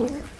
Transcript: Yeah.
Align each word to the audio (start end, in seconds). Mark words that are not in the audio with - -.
Yeah. 0.00 0.39